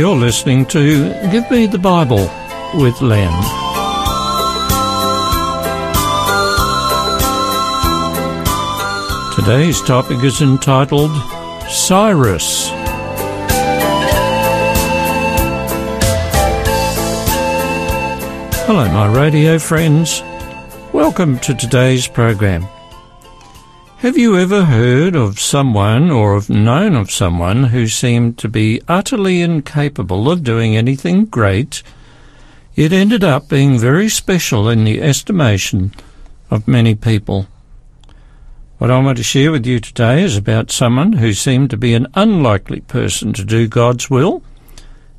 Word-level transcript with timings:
You're 0.00 0.16
listening 0.16 0.64
to 0.68 1.12
Give 1.30 1.50
Me 1.50 1.66
the 1.66 1.78
Bible 1.78 2.22
with 2.72 3.02
Len. 3.02 3.30
Today's 9.34 9.82
topic 9.82 10.24
is 10.24 10.40
entitled 10.40 11.10
Cyrus. 11.68 12.70
Hello, 18.64 18.88
my 18.88 19.14
radio 19.14 19.58
friends. 19.58 20.22
Welcome 20.94 21.38
to 21.40 21.54
today's 21.54 22.08
program. 22.08 22.66
Have 24.00 24.16
you 24.16 24.38
ever 24.38 24.64
heard 24.64 25.14
of 25.14 25.38
someone 25.38 26.10
or 26.10 26.32
have 26.32 26.48
known 26.48 26.96
of 26.96 27.10
someone 27.10 27.64
who 27.64 27.86
seemed 27.86 28.38
to 28.38 28.48
be 28.48 28.80
utterly 28.88 29.42
incapable 29.42 30.30
of 30.30 30.42
doing 30.42 30.74
anything 30.74 31.26
great, 31.26 31.82
yet 32.74 32.94
ended 32.94 33.22
up 33.22 33.50
being 33.50 33.78
very 33.78 34.08
special 34.08 34.70
in 34.70 34.84
the 34.84 35.02
estimation 35.02 35.92
of 36.50 36.66
many 36.66 36.94
people? 36.94 37.46
What 38.78 38.90
I 38.90 38.98
want 39.00 39.18
to 39.18 39.22
share 39.22 39.52
with 39.52 39.66
you 39.66 39.78
today 39.80 40.22
is 40.22 40.34
about 40.34 40.70
someone 40.70 41.12
who 41.12 41.34
seemed 41.34 41.68
to 41.68 41.76
be 41.76 41.92
an 41.92 42.06
unlikely 42.14 42.80
person 42.80 43.34
to 43.34 43.44
do 43.44 43.68
God's 43.68 44.08
will, 44.08 44.42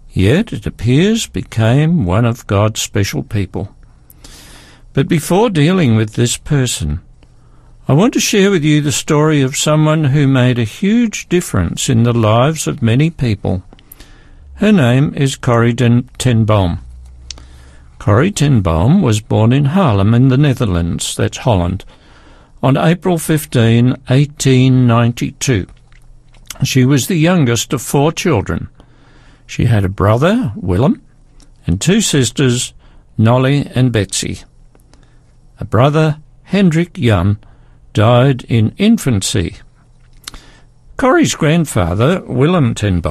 yet 0.10 0.52
it 0.52 0.66
appears 0.66 1.28
became 1.28 2.04
one 2.04 2.26
of 2.26 2.48
God's 2.48 2.82
special 2.82 3.22
people. 3.22 3.76
But 4.94 5.08
before 5.08 5.52
dealing 5.52 5.96
with 5.96 6.14
this 6.14 6.36
person, 6.36 7.02
I 7.88 7.94
want 7.94 8.14
to 8.14 8.20
share 8.20 8.52
with 8.52 8.64
you 8.64 8.80
the 8.80 8.92
story 8.92 9.42
of 9.42 9.58
someone 9.58 10.06
who 10.06 10.28
made 10.28 10.60
a 10.60 10.64
huge 10.64 11.28
difference 11.30 11.90
in 11.90 12.04
the 12.04 12.14
lives 12.14 12.68
of 12.68 12.84
many 12.84 13.10
people. 13.10 13.64
Her 14.56 14.72
name 14.72 15.16
is 15.16 15.36
Corrie 15.36 15.74
ten 15.74 16.46
Boom. 16.46 16.80
Corrie 17.98 18.32
ten 18.32 18.62
Boom 18.62 19.02
was 19.02 19.20
born 19.20 19.52
in 19.52 19.66
Haarlem 19.66 20.14
in 20.14 20.28
the 20.28 20.38
Netherlands, 20.38 21.16
that's 21.16 21.40
Holland, 21.40 21.84
on 22.62 22.78
April 22.78 23.18
15, 23.18 23.90
1892. 24.08 25.66
She 26.64 26.86
was 26.86 27.08
the 27.08 27.16
youngest 27.16 27.74
of 27.74 27.82
four 27.82 28.12
children. 28.12 28.70
She 29.48 29.66
had 29.66 29.84
a 29.84 29.90
brother, 29.90 30.54
Willem, 30.56 31.02
and 31.66 31.82
two 31.82 32.00
sisters, 32.00 32.74
Nolly 33.18 33.66
and 33.74 33.92
Betsy. 33.92 34.44
A 35.60 35.66
brother, 35.66 36.20
Hendrik 36.44 36.94
Jan, 36.94 37.40
died 37.94 38.44
in 38.46 38.74
infancy. 38.78 39.58
Corrie's 40.98 41.36
grandfather, 41.36 42.22
Willem 42.26 42.76
ten 42.76 43.02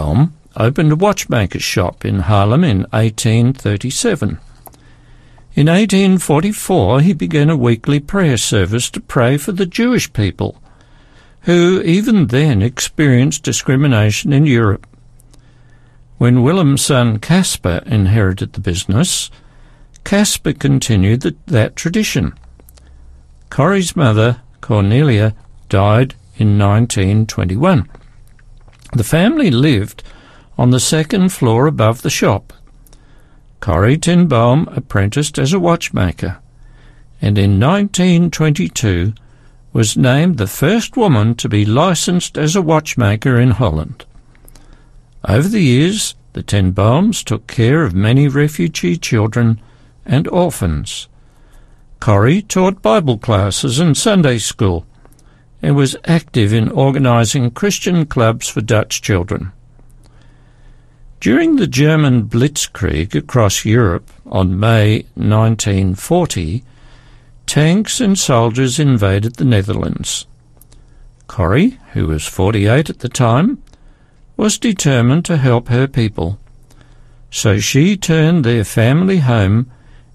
opened 0.56 0.92
a 0.92 0.96
watchmaker's 0.96 1.62
shop 1.62 2.04
in 2.04 2.20
Haarlem 2.20 2.64
in 2.64 2.80
1837. 2.90 4.38
In 5.54 5.66
1844, 5.66 7.00
he 7.00 7.12
began 7.12 7.50
a 7.50 7.56
weekly 7.56 7.98
prayer 7.98 8.36
service 8.36 8.88
to 8.90 9.00
pray 9.00 9.36
for 9.36 9.52
the 9.52 9.66
Jewish 9.66 10.12
people, 10.12 10.62
who 11.42 11.82
even 11.82 12.28
then 12.28 12.62
experienced 12.62 13.42
discrimination 13.42 14.32
in 14.32 14.46
Europe. 14.46 14.86
When 16.18 16.42
Willem's 16.42 16.82
son 16.82 17.18
Caspar 17.18 17.82
inherited 17.86 18.52
the 18.52 18.60
business, 18.60 19.30
Caspar 20.04 20.52
continued 20.52 21.22
the, 21.22 21.34
that 21.46 21.76
tradition. 21.76 22.34
Corrie's 23.48 23.96
mother, 23.96 24.42
Cornelia 24.60 25.34
died 25.68 26.14
in 26.36 26.58
1921. 26.58 27.88
The 28.92 29.04
family 29.04 29.50
lived 29.50 30.02
on 30.58 30.70
the 30.70 30.80
second 30.80 31.30
floor 31.30 31.66
above 31.66 32.02
the 32.02 32.10
shop. 32.10 32.52
Corrie 33.60 33.98
ten 33.98 34.26
Boom 34.26 34.68
apprenticed 34.74 35.38
as 35.38 35.52
a 35.52 35.60
watchmaker 35.60 36.40
and 37.22 37.36
in 37.36 37.60
1922 37.60 39.12
was 39.72 39.96
named 39.96 40.38
the 40.38 40.46
first 40.46 40.96
woman 40.96 41.34
to 41.34 41.48
be 41.48 41.64
licensed 41.64 42.36
as 42.36 42.56
a 42.56 42.62
watchmaker 42.62 43.38
in 43.38 43.52
Holland. 43.52 44.04
Over 45.28 45.48
the 45.48 45.60
years, 45.60 46.14
the 46.32 46.42
ten 46.42 46.72
Booms 46.72 47.22
took 47.22 47.46
care 47.46 47.82
of 47.84 47.94
many 47.94 48.26
refugee 48.26 48.96
children 48.96 49.60
and 50.06 50.26
orphans. 50.28 51.08
Corrie 52.00 52.40
taught 52.40 52.80
Bible 52.80 53.18
classes 53.18 53.78
and 53.78 53.94
Sunday 53.94 54.38
school 54.38 54.86
and 55.60 55.76
was 55.76 55.96
active 56.06 56.50
in 56.52 56.70
organising 56.70 57.50
Christian 57.50 58.06
clubs 58.06 58.48
for 58.48 58.62
Dutch 58.62 59.02
children. 59.02 59.52
During 61.20 61.56
the 61.56 61.66
German 61.66 62.24
Blitzkrieg 62.24 63.14
across 63.14 63.66
Europe 63.66 64.10
on 64.24 64.58
May 64.58 65.04
1940, 65.14 66.64
tanks 67.44 68.00
and 68.00 68.18
soldiers 68.18 68.78
invaded 68.78 69.34
the 69.34 69.44
Netherlands. 69.44 70.26
Corrie, 71.26 71.78
who 71.92 72.06
was 72.06 72.26
48 72.26 72.88
at 72.88 73.00
the 73.00 73.10
time, 73.10 73.62
was 74.38 74.58
determined 74.58 75.26
to 75.26 75.36
help 75.36 75.68
her 75.68 75.86
people. 75.86 76.38
So 77.30 77.58
she 77.58 77.98
turned 77.98 78.44
their 78.44 78.64
family 78.64 79.18
home 79.18 79.70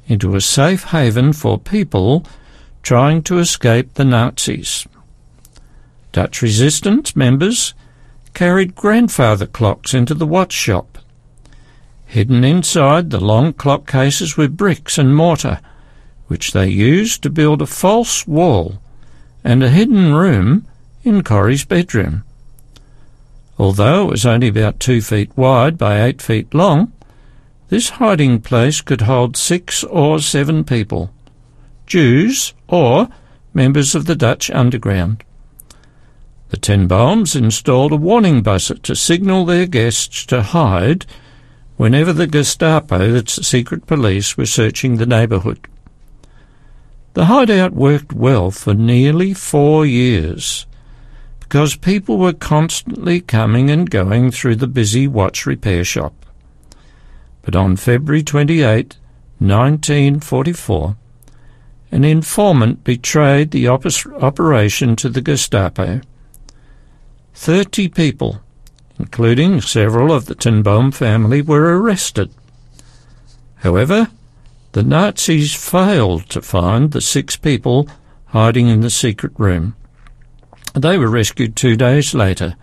into 0.07 0.35
a 0.35 0.41
safe 0.41 0.85
haven 0.85 1.33
for 1.33 1.57
people 1.57 2.25
trying 2.83 3.23
to 3.23 3.39
escape 3.39 3.93
the 3.95 4.05
Nazis. 4.05 4.87
Dutch 6.11 6.41
resistance 6.41 7.15
members 7.15 7.73
carried 8.33 8.75
grandfather 8.75 9.45
clocks 9.45 9.93
into 9.93 10.13
the 10.13 10.27
watch 10.27 10.53
shop. 10.53 10.97
Hidden 12.05 12.43
inside 12.43 13.09
the 13.09 13.19
long 13.19 13.53
clock 13.53 13.87
cases 13.87 14.37
were 14.37 14.47
bricks 14.47 14.97
and 14.97 15.15
mortar, 15.15 15.59
which 16.27 16.53
they 16.53 16.67
used 16.67 17.23
to 17.23 17.29
build 17.29 17.61
a 17.61 17.65
false 17.65 18.27
wall 18.27 18.79
and 19.43 19.63
a 19.63 19.69
hidden 19.69 20.13
room 20.13 20.67
in 21.03 21.23
Corrie's 21.23 21.65
bedroom. 21.65 22.23
Although 23.57 24.07
it 24.07 24.11
was 24.11 24.25
only 24.25 24.47
about 24.47 24.79
two 24.79 25.01
feet 25.01 25.35
wide 25.37 25.77
by 25.77 26.01
eight 26.01 26.21
feet 26.21 26.53
long, 26.53 26.91
this 27.69 27.89
hiding 27.89 28.41
place 28.41 28.81
could 28.81 29.01
hold 29.01 29.35
six 29.35 29.83
or 29.83 30.19
seven 30.19 30.63
people, 30.63 31.11
Jews 31.87 32.53
or 32.67 33.09
members 33.53 33.95
of 33.95 34.05
the 34.05 34.15
Dutch 34.15 34.51
underground. 34.51 35.23
The 36.49 36.57
Ten 36.57 36.87
Booms 36.87 37.35
installed 37.35 37.91
a 37.91 37.97
warning 37.97 38.43
buzzer 38.43 38.75
to 38.75 38.95
signal 38.95 39.45
their 39.45 39.65
guests 39.65 40.25
to 40.27 40.41
hide 40.41 41.05
whenever 41.75 42.13
the 42.13 42.27
Gestapo, 42.27 43.11
that's 43.11 43.45
secret 43.45 43.85
police, 43.87 44.37
were 44.37 44.45
searching 44.45 44.97
the 44.97 45.05
neighbourhood. 45.05 45.67
The 47.13 47.25
hideout 47.25 47.73
worked 47.73 48.13
well 48.13 48.51
for 48.51 48.73
nearly 48.73 49.33
four 49.33 49.85
years 49.85 50.65
because 51.39 51.75
people 51.75 52.17
were 52.17 52.33
constantly 52.33 53.21
coming 53.21 53.69
and 53.69 53.89
going 53.89 54.31
through 54.31 54.57
the 54.57 54.67
busy 54.67 55.07
watch 55.07 55.45
repair 55.45 55.83
shop. 55.83 56.24
But 57.45 57.55
on 57.55 57.75
February 57.75 58.23
28, 58.23 58.97
1944, 59.37 60.97
an 61.91 62.03
informant 62.03 62.83
betrayed 62.83 63.51
the 63.51 63.67
operation 63.67 64.95
to 64.95 65.09
the 65.09 65.21
Gestapo. 65.21 66.01
Thirty 67.35 67.87
people, 67.87 68.41
including 68.97 69.61
several 69.61 70.11
of 70.11 70.25
the 70.25 70.35
ten 70.35 70.63
Boom 70.63 70.91
family, 70.91 71.41
were 71.43 71.79
arrested. 71.79 72.31
However, 73.57 74.09
the 74.71 74.83
Nazis 74.83 75.53
failed 75.53 76.27
to 76.31 76.41
find 76.41 76.91
the 76.91 77.01
six 77.01 77.35
people 77.35 77.87
hiding 78.27 78.67
in 78.67 78.81
the 78.81 78.89
secret 78.89 79.33
room. 79.37 79.75
They 80.73 80.97
were 80.97 81.09
rescued 81.09 81.55
two 81.55 81.75
days 81.77 82.13
later 82.13 82.55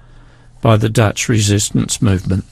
by 0.60 0.76
the 0.76 0.88
Dutch 0.88 1.28
resistance 1.28 2.02
movement. 2.02 2.44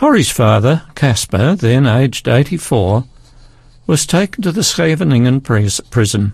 Corrie's 0.00 0.30
father, 0.30 0.84
Caspar, 0.94 1.54
then 1.56 1.86
aged 1.86 2.26
84, 2.26 3.04
was 3.86 4.06
taken 4.06 4.42
to 4.42 4.50
the 4.50 4.62
Scheveningen 4.62 5.42
prison. 5.42 6.32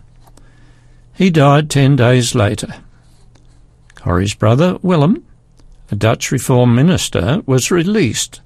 He 1.12 1.30
died 1.30 1.68
ten 1.68 1.96
days 1.96 2.32
later. 2.36 2.76
Corrie's 3.96 4.34
brother, 4.34 4.78
Willem, 4.82 5.26
a 5.90 5.96
Dutch 5.96 6.30
reform 6.30 6.76
minister, 6.76 7.42
was 7.44 7.72
released 7.72 8.40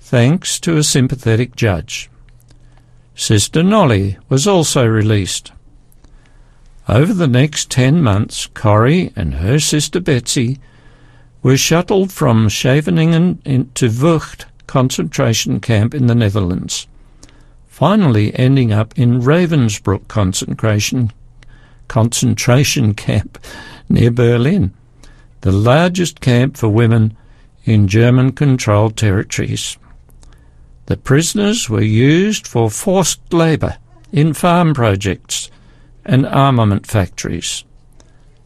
thanks 0.00 0.58
to 0.60 0.78
a 0.78 0.82
sympathetic 0.82 1.54
judge. 1.54 2.08
Sister 3.14 3.62
Nolly 3.62 4.16
was 4.30 4.46
also 4.46 4.86
released. 4.86 5.52
Over 6.88 7.12
the 7.12 7.28
next 7.28 7.70
ten 7.70 8.02
months, 8.02 8.46
Corrie 8.46 9.12
and 9.16 9.34
her 9.34 9.58
sister 9.58 10.00
Betsy 10.00 10.60
were 11.42 11.58
shuttled 11.58 12.10
from 12.10 12.48
Scheveningen 12.48 13.42
to 13.74 13.90
Vught 13.90 14.46
concentration 14.72 15.60
camp 15.60 15.92
in 15.94 16.06
the 16.06 16.14
Netherlands, 16.14 16.86
finally 17.66 18.34
ending 18.38 18.72
up 18.72 18.98
in 18.98 19.20
Ravensbrück 19.20 20.08
concentration 20.08 21.12
concentration 21.88 22.94
camp 22.94 23.36
near 23.90 24.10
Berlin, 24.10 24.72
the 25.42 25.52
largest 25.52 26.22
camp 26.22 26.56
for 26.56 26.70
women 26.70 27.14
in 27.66 27.86
German 27.86 28.32
controlled 28.32 28.96
territories. 28.96 29.76
The 30.86 30.96
prisoners 30.96 31.68
were 31.68 31.82
used 31.82 32.46
for 32.46 32.70
forced 32.70 33.20
labour 33.30 33.76
in 34.10 34.32
farm 34.32 34.72
projects 34.72 35.50
and 36.02 36.24
armament 36.24 36.86
factories. 36.86 37.62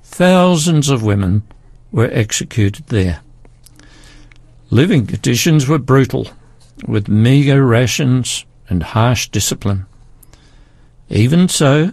Thousands 0.02 0.88
of 0.88 1.05
women 1.05 1.44
were 1.93 2.11
executed 2.11 2.88
there. 2.88 3.20
Living 4.71 5.07
conditions 5.07 5.69
were 5.69 5.79
brutal, 5.79 6.29
with 6.87 7.09
meagre 7.09 7.65
rations 7.65 8.45
and 8.69 8.83
harsh 8.83 9.29
discipline. 9.29 9.87
Even 11.09 11.49
so, 11.49 11.93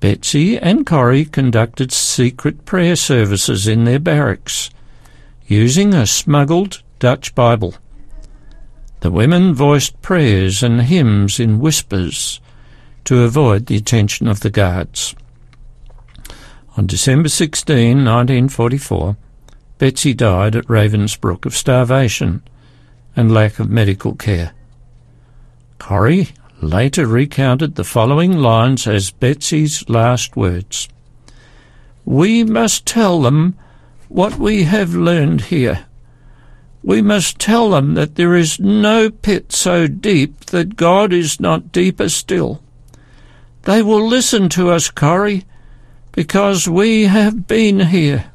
Betsy 0.00 0.58
and 0.58 0.84
Corrie 0.84 1.24
conducted 1.24 1.92
secret 1.92 2.64
prayer 2.64 2.96
services 2.96 3.68
in 3.68 3.84
their 3.84 4.00
barracks, 4.00 4.70
using 5.46 5.94
a 5.94 6.06
smuggled 6.06 6.82
Dutch 6.98 7.34
Bible. 7.34 7.74
The 9.00 9.10
women 9.10 9.54
voiced 9.54 10.00
prayers 10.02 10.62
and 10.62 10.82
hymns 10.82 11.38
in 11.38 11.60
whispers 11.60 12.40
to 13.04 13.22
avoid 13.22 13.66
the 13.66 13.76
attention 13.76 14.26
of 14.26 14.40
the 14.40 14.50
guards. 14.50 15.14
On 16.76 16.86
December 16.86 17.28
16, 17.28 18.04
1944, 18.04 19.16
Betsy 19.80 20.12
died 20.12 20.56
at 20.56 20.66
Ravensbrück 20.66 21.46
of 21.46 21.56
starvation 21.56 22.42
and 23.16 23.32
lack 23.32 23.58
of 23.58 23.70
medical 23.70 24.14
care. 24.14 24.52
Corrie 25.78 26.28
later 26.60 27.06
recounted 27.06 27.76
the 27.76 27.82
following 27.82 28.36
lines 28.36 28.86
as 28.86 29.10
Betsy's 29.10 29.88
last 29.88 30.36
words. 30.36 30.86
We 32.04 32.44
must 32.44 32.84
tell 32.84 33.22
them 33.22 33.56
what 34.10 34.36
we 34.36 34.64
have 34.64 34.94
learned 34.94 35.44
here. 35.44 35.86
We 36.82 37.00
must 37.00 37.38
tell 37.38 37.70
them 37.70 37.94
that 37.94 38.16
there 38.16 38.36
is 38.36 38.60
no 38.60 39.08
pit 39.08 39.50
so 39.50 39.86
deep 39.86 40.44
that 40.46 40.76
God 40.76 41.10
is 41.10 41.40
not 41.40 41.72
deeper 41.72 42.10
still. 42.10 42.62
They 43.62 43.80
will 43.80 44.06
listen 44.06 44.50
to 44.50 44.72
us, 44.72 44.90
Corrie, 44.90 45.46
because 46.12 46.68
we 46.68 47.04
have 47.04 47.46
been 47.46 47.80
here. 47.80 48.29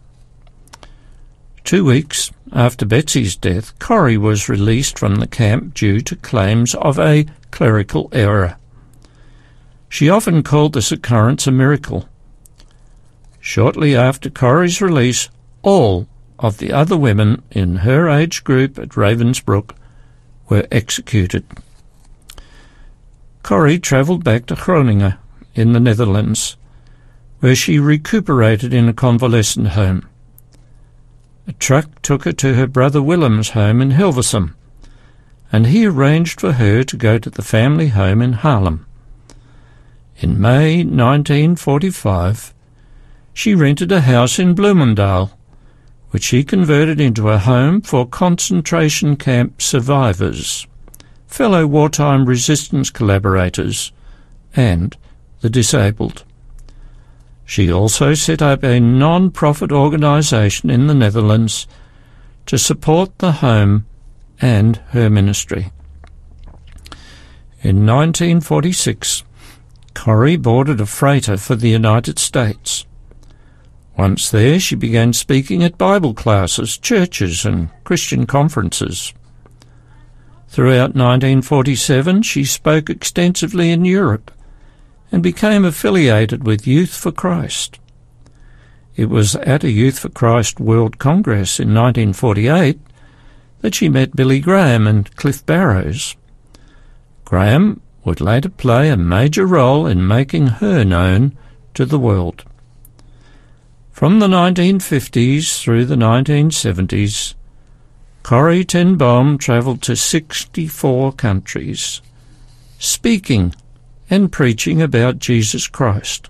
Two 1.66 1.84
weeks 1.84 2.32
after 2.54 2.86
Betsy's 2.86 3.36
death, 3.36 3.78
Corrie 3.80 4.18
was 4.18 4.48
released 4.48 5.00
from 5.00 5.16
the 5.16 5.26
camp 5.26 5.74
due 5.74 6.00
to 6.02 6.16
claims 6.16 6.76
of 6.76 7.00
a 7.00 7.26
clerical 7.50 8.08
error. 8.12 8.58
She 9.90 10.08
often 10.08 10.44
called 10.44 10.74
this 10.74 10.92
occurrence 10.92 11.48
a 11.48 11.52
miracle. 11.52 12.08
Shortly 13.40 13.96
after 13.96 14.30
Corrie's 14.30 14.80
release, 14.80 15.30
all 15.64 16.08
of 16.38 16.60
the 16.60 16.72
other 16.72 16.96
women 16.96 17.42
in 17.50 17.78
her 17.78 18.10
age 18.10 18.44
group 18.44 18.78
at 18.78 18.90
Ravensbrück 18.90 19.72
were 20.48 20.68
executed. 20.72 21.46
Corrie 23.42 23.80
travelled 23.80 24.24
back 24.24 24.46
to 24.46 24.56
Groningen 24.56 25.16
in 25.56 25.74
the 25.74 25.80
Netherlands, 25.80 26.58
where 27.40 27.56
she 27.56 27.80
recuperated 27.80 28.72
in 28.72 28.88
a 28.88 28.94
convalescent 28.94 29.70
home. 29.70 30.08
A 31.48 31.54
truck 31.54 32.02
took 32.02 32.24
her 32.24 32.34
to 32.34 32.56
her 32.56 32.66
brother 32.66 33.02
Willem's 33.02 33.52
home 33.52 33.82
in 33.82 33.92
Hilversum, 33.92 34.56
and 35.52 35.68
he 35.68 35.86
arranged 35.86 36.42
for 36.42 36.54
her 36.54 36.84
to 36.84 36.98
go 36.98 37.20
to 37.20 37.30
the 37.30 37.44
family 37.44 37.90
home 37.90 38.22
in 38.22 38.34
Haarlem. 38.34 38.86
In 40.18 40.42
May 40.42 40.78
1945, 40.78 42.54
she 43.34 43.54
rented 43.54 43.92
a 43.92 44.02
house 44.02 44.40
in 44.40 44.56
Bloemendaal, 44.56 45.32
which 46.10 46.24
she 46.24 46.44
converted 46.44 47.00
into 47.00 47.30
a 47.30 47.38
home 47.38 47.82
for 47.82 48.08
concentration 48.08 49.16
camp 49.16 49.62
survivors, 49.62 50.66
fellow 51.28 51.68
wartime 51.68 52.26
resistance 52.26 52.90
collaborators, 52.90 53.92
and 54.56 54.98
the 55.42 55.50
disabled. 55.50 56.24
She 57.46 57.72
also 57.72 58.16
set 58.16 58.42
up 58.42 58.64
a 58.64 58.80
non-profit 58.80 59.72
organisation 59.72 60.72
in 60.72 60.88
the 60.88 60.96
Netherlands 60.96 61.68
to 62.48 62.58
support 62.58 63.20
the 63.20 63.34
home 63.34 63.86
and 64.42 64.78
her 64.90 65.10
ministry. 65.10 65.72
In 67.62 67.86
1946, 67.86 69.24
Corrie 69.94 70.36
boarded 70.36 70.82
a 70.82 70.86
freighter 70.86 71.38
for 71.38 71.56
the 71.56 71.70
United 71.70 72.20
States. 72.20 72.86
Once 73.98 74.30
there, 74.30 74.60
she 74.60 74.76
began 74.76 75.14
speaking 75.14 75.64
at 75.64 75.78
Bible 75.78 76.14
classes, 76.14 76.78
churches, 76.78 77.46
and 77.46 77.70
Christian 77.84 78.26
conferences. 78.26 79.14
Throughout 80.50 80.96
1947, 80.96 82.24
she 82.24 82.44
spoke 82.44 82.90
extensively 82.90 83.72
in 83.72 83.86
Europe 83.86 84.32
and 85.16 85.24
became 85.24 85.64
affiliated 85.64 86.46
with 86.46 86.68
Youth 86.68 86.94
for 86.94 87.10
Christ. 87.10 87.80
It 88.98 89.06
was 89.06 89.38
at 89.38 89.64
a 89.64 89.72
Youth 89.72 90.00
for 90.00 90.10
Christ 90.10 90.60
World 90.60 91.00
Congress 91.00 91.58
in 91.58 91.70
1948 91.70 92.78
that 93.62 93.74
she 93.74 93.88
met 93.88 94.18
Billy 94.18 94.42
Graham 94.42 94.86
and 94.86 95.16
Cliff 95.16 95.46
Barrows. 95.46 96.18
Graham 97.24 97.80
would 98.04 98.20
later 98.20 98.50
play 98.50 98.90
a 98.90 98.98
major 98.98 99.46
role 99.46 99.88
in 99.88 100.06
making 100.06 100.48
her 100.48 100.84
known 100.84 101.38
to 101.76 101.86
the 101.86 101.98
world. 101.98 102.44
From 103.94 104.20
the 104.20 104.28
1950s 104.28 105.62
through 105.62 105.86
the 105.86 105.96
1970s, 105.96 107.36
Corrie 108.22 108.66
ten 108.66 108.98
Boom 108.98 109.38
travelled 109.38 109.82
to 109.84 109.96
64 109.96 111.14
countries, 111.14 112.02
speaking 112.80 113.56
and 114.10 114.32
preaching 114.32 114.82
about 114.82 115.20
Jesus 115.20 115.68
Christ. 115.68 116.30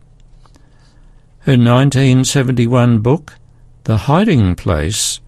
Her 1.39 1.51
1971 1.51 2.99
book, 2.99 3.35
The 3.83 3.97
Hiding 3.97 4.55
Place, 4.55 5.19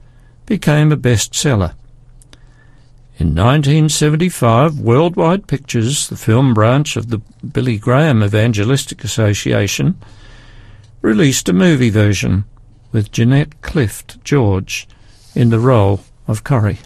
became 0.46 0.92
a 0.92 0.98
bestseller. 0.98 1.74
In 3.20 3.36
1975, 3.36 4.80
Worldwide 4.80 5.48
Pictures, 5.48 6.08
the 6.08 6.16
film 6.16 6.54
branch 6.54 6.96
of 6.96 7.10
the 7.10 7.20
Billy 7.44 7.78
Graham 7.78 8.24
Evangelistic 8.24 9.04
Association, 9.04 10.00
released 11.02 11.50
a 11.50 11.54
movie 11.54 11.90
version 11.90 12.46
with 12.92 13.12
Jeanette 13.12 13.62
Clift 13.62 14.24
George 14.24 14.88
in 15.36 15.50
the 15.50 15.60
role 15.60 16.02
of 16.28 16.44
Corrie. 16.44 16.80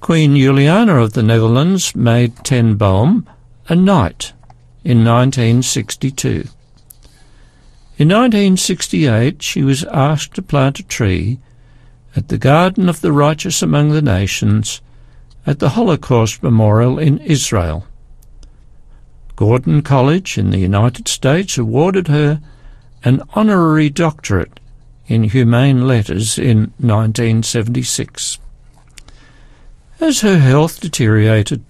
Queen 0.00 0.36
Juliana 0.36 0.96
of 0.96 1.14
the 1.14 1.22
Netherlands 1.22 1.96
made 1.96 2.44
Ten 2.44 2.74
Boom 2.74 3.26
a 3.68 3.74
knight 3.74 4.32
in 4.84 5.04
1962. 5.04 6.48
In 7.96 8.08
1968, 8.08 9.42
she 9.42 9.62
was 9.62 9.84
asked 9.84 10.34
to 10.34 10.42
plant 10.42 10.80
a 10.80 10.82
tree 10.82 11.38
at 12.16 12.28
the 12.28 12.38
Garden 12.38 12.88
of 12.88 13.00
the 13.00 13.12
Righteous 13.12 13.62
Among 13.62 13.90
the 13.90 14.02
Nations 14.02 14.80
at 15.46 15.58
the 15.58 15.70
Holocaust 15.70 16.42
Memorial 16.42 16.98
in 16.98 17.18
Israel. 17.18 17.86
Gordon 19.36 19.82
College 19.82 20.38
in 20.38 20.50
the 20.50 20.58
United 20.58 21.08
States 21.08 21.56
awarded 21.58 22.08
her 22.08 22.40
an 23.02 23.22
honorary 23.34 23.90
doctorate 23.90 24.60
in 25.06 25.24
humane 25.24 25.86
letters 25.86 26.38
in 26.38 26.72
1976. 26.78 28.38
As 30.00 30.20
her 30.20 30.38
health 30.38 30.80
deteriorated, 30.80 31.64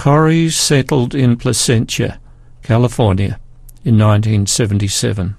Corrie 0.00 0.48
settled 0.48 1.14
in 1.14 1.36
Placentia, 1.36 2.18
California 2.62 3.38
in 3.84 3.98
1977. 3.98 5.36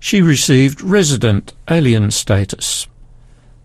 She 0.00 0.20
received 0.20 0.80
resident 0.80 1.52
alien 1.70 2.10
status, 2.10 2.88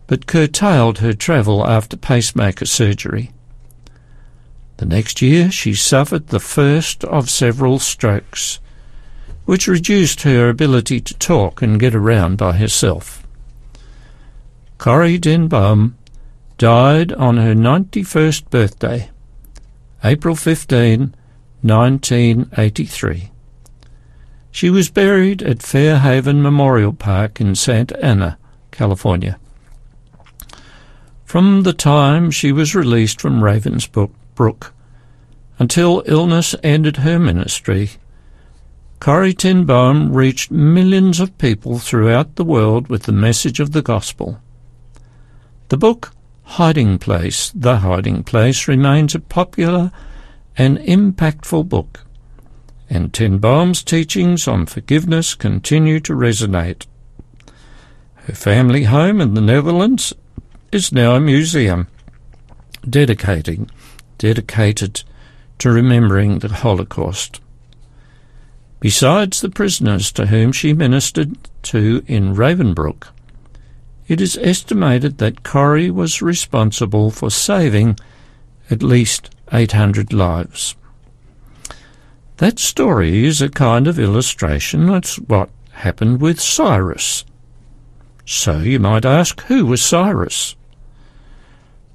but 0.06 0.28
curtailed 0.28 1.00
her 1.00 1.14
travel 1.14 1.66
after 1.66 1.98
pacemaker 1.98 2.68
surgery. 2.68 3.32
The 4.78 4.86
next 4.86 5.24
year 5.24 5.50
she 5.50 5.74
suffered 5.74 6.28
the 6.28 6.40
first 6.40 7.04
of 7.06 7.28
several 7.28 7.80
strokes, 7.80 8.60
which 9.46 9.68
reduced 9.68 10.22
her 10.22 10.50
ability 10.50 11.00
to 11.00 11.18
talk 11.18 11.64
and 11.64 11.80
get 11.80 11.96
around 11.96 12.38
by 12.38 12.58
herself. 12.58 13.26
Corrie 14.78 15.18
Boom 15.18 15.98
died 16.60 17.12
on 17.14 17.38
her 17.38 17.56
91st 17.56 18.52
birthday 18.52 19.10
April 20.04 20.36
15, 20.36 21.16
1983. 21.62 23.32
She 24.51 24.70
was 24.70 24.89
buried 24.89 25.42
at 25.42 25.63
Fairhaven 25.63 26.42
Memorial 26.42 26.94
Park 26.94 27.42
in 27.42 27.56
Santa 27.56 28.04
Ana, 28.04 28.38
California. 28.70 29.39
From 31.25 31.63
the 31.63 31.74
time 31.74 32.30
she 32.30 32.51
was 32.51 32.75
released 32.75 33.20
from 33.20 33.42
Ravensbrück 33.42 34.72
until 35.60 36.04
illness 36.06 36.56
ended 36.62 36.98
her 36.98 37.18
ministry, 37.18 37.92
Corrie 39.00 39.34
ten 39.34 39.66
Boom 39.66 40.13
reached 40.13 40.51
millions 40.51 41.20
of 41.20 41.38
people 41.39 41.80
throughout 41.80 42.36
the 42.36 42.46
world 42.46 42.88
with 42.88 43.04
the 43.04 43.12
message 43.12 43.60
of 43.60 43.72
the 43.72 43.82
gospel. 43.82 44.39
The 45.70 45.77
book 45.77 46.13
Hiding 46.51 46.98
Place, 46.98 47.51
The 47.54 47.77
Hiding 47.77 48.24
Place, 48.24 48.68
remains 48.68 49.13
a 49.13 49.20
popular 49.20 49.92
and 50.58 50.80
impactful 50.80 51.68
book, 51.70 52.04
and 52.89 53.13
Ten 53.13 53.38
Boom's 53.38 53.84
teachings 53.84 54.48
on 54.48 54.66
forgiveness 54.66 55.36
continue 55.36 56.00
to 56.00 56.13
resonate. 56.13 56.88
Her 58.16 58.34
family 58.34 58.86
home 58.86 59.22
in 59.22 59.34
the 59.34 59.42
Netherlands 59.42 60.13
is 60.72 60.92
now 60.92 61.16
a 61.16 61.20
museum 61.20 61.89
dedicating, 62.89 63.70
dedicated 64.18 65.04
to 65.60 65.70
remembering 65.70 66.39
the 66.39 66.48
Holocaust. 66.48 67.42
Besides 68.80 69.42
the 69.42 69.50
prisoners 69.50 70.12
to 70.13 70.27
whom 70.27 70.54
she 70.54 70.74
ministered 70.74 71.36
to 71.63 72.04
in 72.08 72.36
Ravensbrück, 72.36 73.10
it 74.08 74.22
is 74.22 74.38
estimated 74.42 75.18
that 75.18 75.44
Corrie 75.44 75.92
was 75.92 76.22
responsible 76.22 77.12
for 77.12 77.30
saving 77.30 77.98
at 78.70 78.84
least 78.84 79.30
800 79.52 80.14
lives. 80.14 80.76
That 82.38 82.60
story 82.60 83.26
is 83.26 83.42
a 83.42 83.50
kind 83.50 83.88
of 83.88 84.00
illustration 84.00 84.90
of 84.90 85.16
what 85.28 85.50
happened 85.72 86.22
with 86.22 86.40
Cyrus. 86.40 87.26
So 88.26 88.60
you 88.60 88.80
might 88.80 89.06
ask, 89.06 89.42
who 89.44 89.66
was 89.66 89.82
Cyrus? 89.82 90.56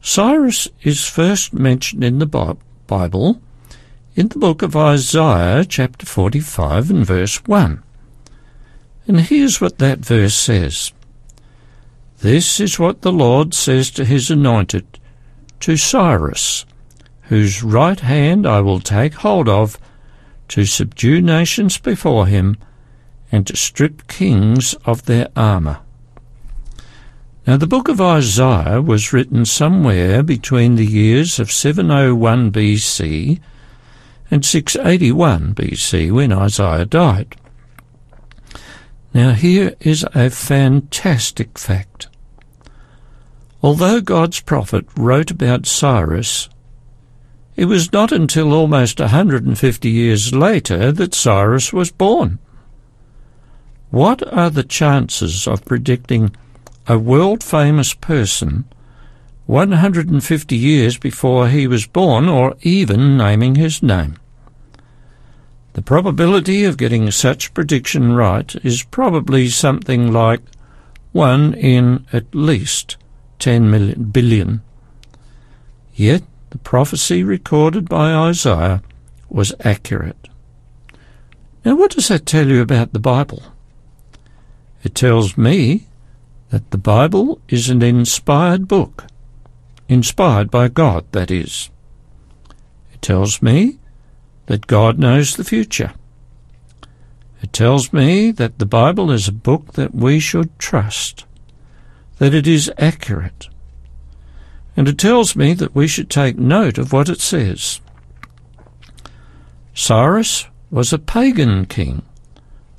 Cyrus 0.01 0.69
is 0.83 1.07
first 1.07 1.53
mentioned 1.53 2.03
in 2.03 2.19
the 2.19 2.57
Bible 2.87 3.41
in 4.15 4.29
the 4.29 4.39
book 4.39 4.63
of 4.63 4.77
Isaiah, 4.77 5.65
chapter 5.65 6.05
45 6.05 6.91
and 6.91 7.07
verse 7.07 7.37
1. 7.45 7.83
And 9.07 9.21
here's 9.21 9.61
what 9.61 9.79
that 9.79 10.01
verse 10.01 10.35
says. 10.35 10.93
This 12.23 12.61
is 12.61 12.79
what 12.79 13.03
the 13.03 13.11
Lord 13.11 13.53
says 13.53 13.91
to 13.91 14.05
his 14.05 14.31
anointed, 14.31 15.01
to 15.59 15.77
Cyrus, 15.77 16.65
whose 17.23 17.65
right 17.65 17.99
hand 17.99 18.47
I 18.47 18.61
will 18.61 18.79
take 18.79 19.15
hold 19.15 19.49
of, 19.49 19.77
to 20.47 20.65
subdue 20.65 21.21
nations 21.21 21.79
before 21.79 22.29
him, 22.29 22.59
and 23.33 23.45
to 23.49 23.57
strip 23.57 24.07
kings 24.07 24.75
of 24.85 25.07
their 25.07 25.31
armour. 25.35 25.81
Now, 27.45 27.57
the 27.57 27.67
book 27.67 27.89
of 27.89 28.01
Isaiah 28.01 28.81
was 28.81 29.13
written 29.13 29.45
somewhere 29.45 30.23
between 30.23 30.77
the 30.77 30.87
years 30.87 31.41
of 31.41 31.51
701 31.51 32.53
BC 32.53 33.41
and 34.31 34.45
681 34.45 35.57
BC 35.57 36.13
when 36.13 36.33
Isaiah 36.33 36.85
died. 36.85 37.35
Now 39.13 39.33
here 39.33 39.75
is 39.81 40.07
a 40.15 40.31
fantastic 40.31 41.59
fact. 41.59 42.07
Although 43.63 44.01
God's 44.01 44.41
prophet 44.41 44.87
wrote 44.97 45.31
about 45.31 45.67
Cyrus, 45.67 46.49
it 47.55 47.67
was 47.67 47.93
not 47.93 48.11
until 48.11 48.53
almost 48.53 48.99
150 48.99 49.89
years 49.89 50.35
later 50.35 50.91
that 50.91 51.15
Cyrus 51.15 51.73
was 51.73 51.93
born. 51.93 52.41
What 53.91 54.21
are 54.33 54.51
the 54.51 54.65
chances 54.65 55.47
of 55.47 55.65
predicting 55.65 56.35
a 56.89 56.99
world 56.99 57.45
famous 57.45 57.95
person 57.95 58.65
150 59.47 60.57
years 60.57 60.99
before 60.99 61.49
he 61.49 61.69
was 61.69 61.87
born 61.87 62.29
or 62.29 62.57
even 62.63 63.17
naming 63.17 63.55
his 63.55 63.81
name? 63.81 64.17
The 65.75 65.83
probability 65.83 66.65
of 66.65 66.79
getting 66.79 67.13
such 67.13 67.55
prediction 67.55 68.15
right 68.15 68.53
is 68.65 68.83
probably 68.83 69.49
something 69.49 70.13
like 70.13 70.41
1 71.13 71.55
in 71.55 72.07
at 72.13 72.35
least 72.35 72.97
10 73.43 73.69
million, 73.69 74.05
billion. 74.05 74.63
Yet 75.97 76.23
the 76.51 76.59
prophecy 76.59 77.25
recorded 77.25 77.89
by 77.89 78.15
Isaiah 78.15 78.85
was 79.29 79.53
accurate. 79.65 80.29
Now, 81.65 81.75
what 81.75 81.91
does 81.91 82.07
that 82.07 82.25
tell 82.25 82.47
you 82.47 82.63
about 82.63 82.93
the 82.93 83.01
Bible? 83.01 83.43
It 84.85 84.95
tells 84.95 85.37
me 85.37 85.89
that 86.51 86.71
the 86.71 86.79
Bible 86.79 87.41
is 87.49 87.69
an 87.69 87.83
inspired 87.83 88.69
book, 88.69 89.07
inspired 89.89 90.49
by 90.49 90.69
God, 90.69 91.05
that 91.11 91.33
is. 91.33 91.69
It 92.93 93.03
tells 93.03 93.43
me 93.43 93.81
that 94.47 94.69
God 94.69 95.01
knows 95.01 95.35
the 95.35 95.43
future. 95.43 95.95
It 97.43 97.53
tells 97.53 97.93
me 97.93 98.31
that 98.31 98.61
the 98.61 98.67
Bible 98.67 99.11
is 99.11 99.27
a 99.27 99.33
book 99.33 99.73
that 99.73 99.97
we 99.97 100.21
should 100.21 100.57
trust, 100.61 101.25
that 102.23 102.35
it 102.35 102.47
is 102.47 102.71
accurate, 102.79 103.49
and 104.77 104.87
it 104.87 104.97
tells 104.97 105.35
me 105.35 105.55
that 105.55 105.75
we 105.75 105.89
should 105.89 106.09
take 106.09 106.39
note 106.39 106.79
of 106.79 106.93
what 106.93 107.09
it 107.09 107.21
says. 107.21 107.81
Cyrus 109.75 110.47
was 110.71 110.93
a 110.93 111.01
pagan 111.01 111.67
king 111.67 112.03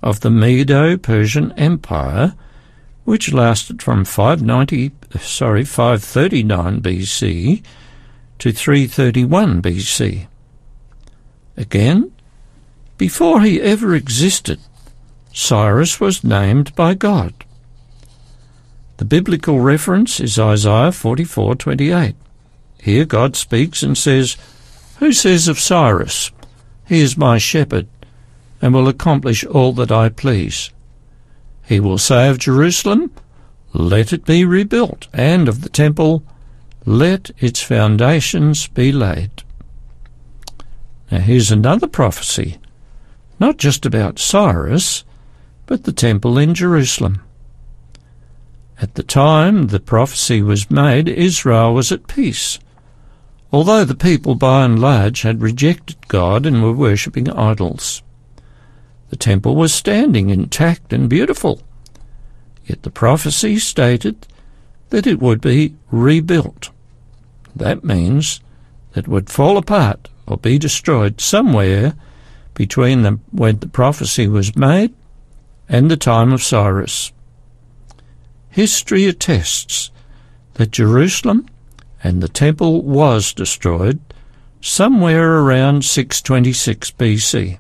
of 0.01 0.21
the 0.21 0.29
Medo-Persian 0.29 1.51
Empire, 1.57 2.35
which 3.03 3.33
lasted 3.33 3.83
from 3.83 4.05
590, 4.05 4.93
sorry, 5.19 5.65
539 5.65 6.81
BC 6.81 7.61
to 8.39 8.51
331 8.53 9.61
BC. 9.61 10.27
Again, 11.57 12.13
before 12.97 13.41
he 13.41 13.59
ever 13.59 13.93
existed, 13.93 14.61
Cyrus 15.33 15.99
was 15.99 16.23
named 16.23 16.73
by 16.75 16.93
God. 16.93 17.33
The 19.03 19.19
biblical 19.19 19.59
reference 19.59 20.21
is 20.21 20.39
Isaiah 20.39 20.93
44:28. 20.93 22.15
Here 22.81 23.03
God 23.03 23.35
speaks 23.35 23.83
and 23.83 23.97
says, 23.97 24.37
"Who 24.99 25.11
says 25.11 25.49
of 25.49 25.59
Cyrus, 25.59 26.31
he 26.87 27.01
is 27.01 27.17
my 27.17 27.37
shepherd 27.37 27.87
and 28.61 28.73
will 28.73 28.87
accomplish 28.87 29.43
all 29.43 29.73
that 29.73 29.91
I 29.91 30.07
please? 30.07 30.69
He 31.63 31.81
will 31.81 31.97
say 31.97 32.29
of 32.29 32.37
Jerusalem, 32.37 33.11
let 33.73 34.13
it 34.13 34.23
be 34.23 34.45
rebuilt, 34.45 35.07
and 35.11 35.49
of 35.49 35.63
the 35.63 35.69
temple, 35.83 36.23
let 36.85 37.29
its 37.39 37.61
foundations 37.61 38.67
be 38.67 38.93
laid." 38.93 39.43
Now 41.11 41.19
here's 41.19 41.51
another 41.51 41.87
prophecy, 41.87 42.57
not 43.37 43.57
just 43.57 43.85
about 43.85 44.17
Cyrus, 44.17 45.03
but 45.65 45.83
the 45.83 45.91
temple 45.91 46.37
in 46.37 46.53
Jerusalem. 46.53 47.19
At 48.81 48.95
the 48.95 49.03
time 49.03 49.67
the 49.67 49.79
prophecy 49.79 50.41
was 50.41 50.71
made, 50.71 51.07
Israel 51.07 51.73
was 51.73 51.91
at 51.91 52.07
peace, 52.07 52.59
although 53.51 53.85
the 53.85 53.95
people 53.95 54.35
by 54.35 54.65
and 54.65 54.79
large 54.79 55.21
had 55.21 55.41
rejected 55.41 56.07
God 56.07 56.45
and 56.45 56.61
were 56.61 56.73
worshipping 56.73 57.29
idols. 57.29 58.01
The 59.09 59.15
temple 59.15 59.55
was 59.55 59.73
standing 59.73 60.29
intact 60.31 60.91
and 60.91 61.07
beautiful, 61.07 61.61
yet 62.65 62.83
the 62.83 62.89
prophecy 62.89 63.59
stated 63.59 64.27
that 64.89 65.05
it 65.05 65.19
would 65.19 65.39
be 65.39 65.75
rebuilt. 65.91 66.69
That 67.55 67.83
means 67.83 68.41
that 68.93 69.05
it 69.05 69.07
would 69.07 69.29
fall 69.29 69.57
apart 69.57 70.09
or 70.25 70.37
be 70.37 70.57
destroyed 70.57 71.21
somewhere 71.21 71.93
between 72.53 73.01
the, 73.03 73.19
when 73.31 73.59
the 73.59 73.67
prophecy 73.67 74.27
was 74.27 74.55
made 74.55 74.93
and 75.69 75.89
the 75.89 75.97
time 75.97 76.33
of 76.33 76.43
Cyrus. 76.43 77.11
History 78.53 79.07
attests 79.07 79.89
that 80.53 80.69
Jerusalem 80.69 81.47
and 82.03 82.21
the 82.21 82.27
temple 82.27 82.83
was 82.83 83.33
destroyed 83.33 83.99
somewhere 84.61 85.39
around 85.39 85.83
626 85.83 86.91
BC. 86.91 87.57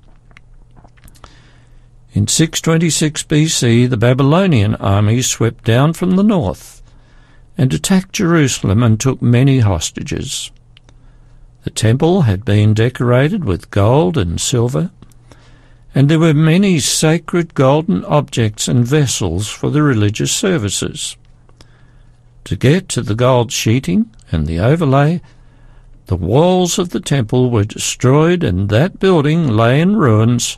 In 2.11 2.27
626 2.27 3.23
BC, 3.23 3.89
the 3.89 3.97
Babylonian 3.97 4.75
army 4.75 5.23
swept 5.23 5.63
down 5.63 5.93
from 5.93 6.11
the 6.11 6.21
north 6.21 6.83
and 7.57 7.73
attacked 7.73 8.13
Jerusalem 8.13 8.83
and 8.83 8.99
took 8.99 9.19
many 9.19 9.61
hostages. 9.61 10.51
The 11.63 11.71
temple 11.71 12.21
had 12.21 12.45
been 12.45 12.75
decorated 12.75 13.45
with 13.45 13.71
gold 13.71 14.15
and 14.15 14.39
silver, 14.39 14.91
and 15.95 16.09
there 16.09 16.19
were 16.19 16.33
many 16.33 16.79
sacred 16.79 17.53
golden 17.53 18.03
objects 18.05 18.67
and 18.67 18.85
vessels 18.85 19.47
for 19.47 19.69
the 19.69 19.83
religious 19.83 20.31
services. 20.31 21.17
To 22.45 22.55
get 22.55 22.89
to 22.89 23.01
the 23.01 23.15
gold 23.15 23.51
sheeting 23.51 24.09
and 24.31 24.47
the 24.47 24.59
overlay, 24.59 25.21
the 26.07 26.15
walls 26.15 26.77
of 26.77 26.89
the 26.89 26.99
temple 26.99 27.49
were 27.49 27.63
destroyed 27.63 28.43
and 28.43 28.69
that 28.69 28.99
building 28.99 29.47
lay 29.47 29.79
in 29.79 29.95
ruins 29.95 30.57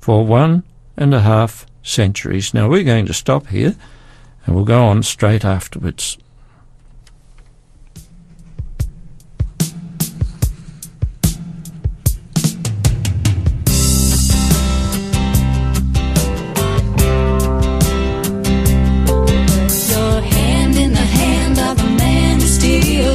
for 0.00 0.26
one 0.26 0.64
and 0.96 1.14
a 1.14 1.20
half 1.20 1.66
centuries. 1.82 2.52
Now 2.52 2.68
we're 2.68 2.82
going 2.82 3.06
to 3.06 3.14
stop 3.14 3.48
here 3.48 3.76
and 4.44 4.54
we'll 4.54 4.64
go 4.64 4.84
on 4.84 5.02
straight 5.02 5.44
afterwards. 5.44 6.18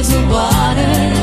The 0.02 0.20
water. 0.28 1.17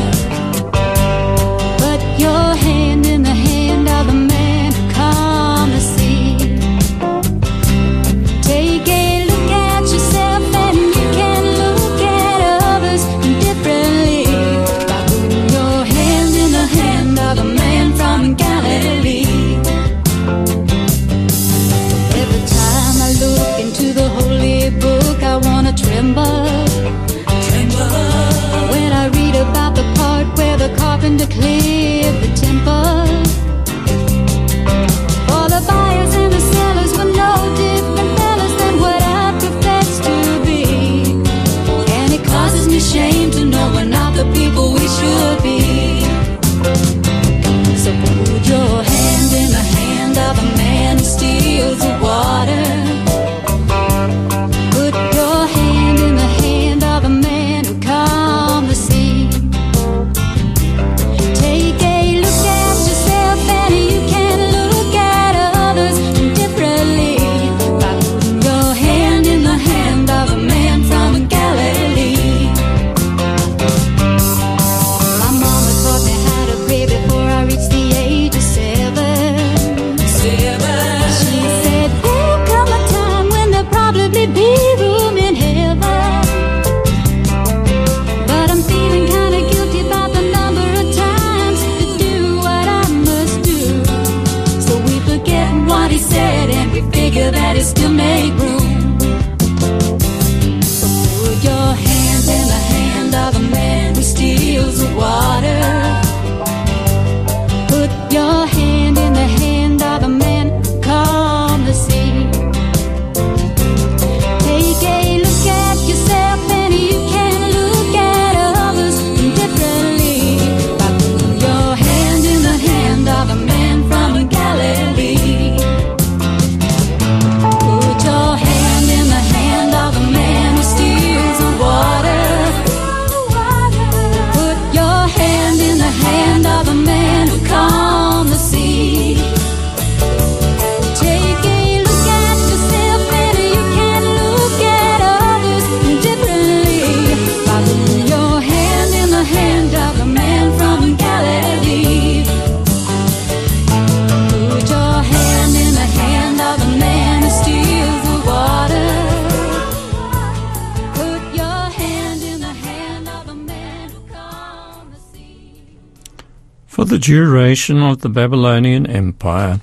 For 166.85 166.89
the 166.89 166.99
duration 166.99 167.81
of 167.81 168.01
the 168.01 168.09
Babylonian 168.09 168.85
Empire, 168.85 169.59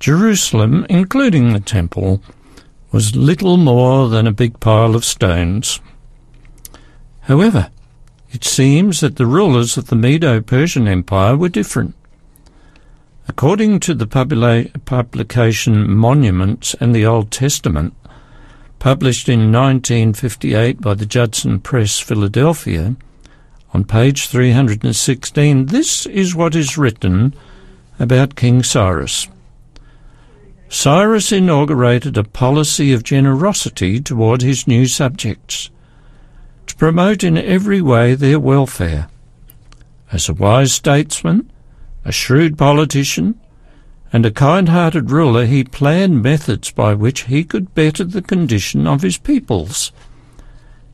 Jerusalem, 0.00 0.84
including 0.90 1.52
the 1.52 1.60
temple, 1.60 2.20
was 2.90 3.14
little 3.14 3.56
more 3.56 4.08
than 4.08 4.26
a 4.26 4.32
big 4.32 4.58
pile 4.58 4.96
of 4.96 5.04
stones. 5.04 5.78
However, 7.20 7.70
it 8.32 8.42
seems 8.42 8.98
that 8.98 9.14
the 9.14 9.24
rulers 9.24 9.76
of 9.78 9.86
the 9.86 9.94
Medo-Persian 9.94 10.88
Empire 10.88 11.36
were 11.36 11.48
different. 11.48 11.94
According 13.28 13.78
to 13.86 13.94
the 13.94 14.08
publica- 14.08 14.84
publication 14.84 15.88
Monuments 15.96 16.74
and 16.80 16.92
the 16.92 17.06
Old 17.06 17.30
Testament, 17.30 17.94
published 18.80 19.28
in 19.28 19.52
1958 19.52 20.80
by 20.80 20.94
the 20.94 21.06
Judson 21.06 21.60
Press, 21.60 22.00
Philadelphia, 22.00 22.96
on 23.76 23.84
page 23.84 24.28
316, 24.28 25.66
this 25.66 26.06
is 26.06 26.34
what 26.34 26.56
is 26.56 26.78
written 26.78 27.34
about 27.98 28.34
King 28.34 28.62
Cyrus. 28.62 29.28
Cyrus 30.70 31.30
inaugurated 31.30 32.16
a 32.16 32.24
policy 32.24 32.94
of 32.94 33.02
generosity 33.02 34.00
toward 34.00 34.40
his 34.40 34.66
new 34.66 34.86
subjects, 34.86 35.68
to 36.66 36.74
promote 36.76 37.22
in 37.22 37.36
every 37.36 37.82
way 37.82 38.14
their 38.14 38.40
welfare. 38.40 39.10
As 40.10 40.30
a 40.30 40.32
wise 40.32 40.72
statesman, 40.72 41.52
a 42.02 42.12
shrewd 42.12 42.56
politician, 42.56 43.38
and 44.10 44.24
a 44.24 44.30
kind-hearted 44.30 45.10
ruler, 45.10 45.44
he 45.44 45.62
planned 45.64 46.22
methods 46.22 46.70
by 46.70 46.94
which 46.94 47.24
he 47.24 47.44
could 47.44 47.74
better 47.74 48.04
the 48.04 48.22
condition 48.22 48.86
of 48.86 49.02
his 49.02 49.18
peoples. 49.18 49.92